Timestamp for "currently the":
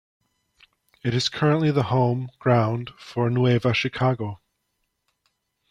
1.29-1.83